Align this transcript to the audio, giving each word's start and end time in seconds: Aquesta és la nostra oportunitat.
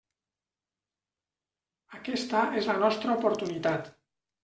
Aquesta 1.99 2.43
és 2.63 2.73
la 2.73 2.79
nostra 2.83 3.19
oportunitat. 3.21 3.97